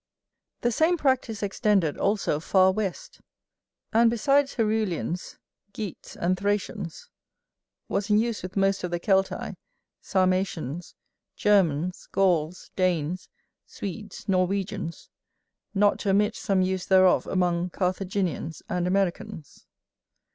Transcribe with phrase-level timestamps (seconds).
[0.61, 3.21] The same practice extended also far west;
[3.93, 5.37] and besides Herulians,
[5.73, 7.07] Getes, and Thracians,
[7.87, 9.53] was in use with most of the Celtæ,
[10.01, 10.95] Sarmatians,
[11.35, 13.29] Germans, Gauls, Danes,
[13.67, 15.11] Swedes, Norwegians;
[15.75, 19.67] not to omit some use thereof among Carthaginians and Americans.